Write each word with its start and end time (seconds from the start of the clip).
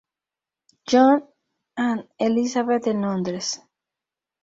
John 0.87 1.27
and 1.77 2.07
Elizabeth 2.17 2.87
en 2.87 3.01
Londres. 3.01 3.61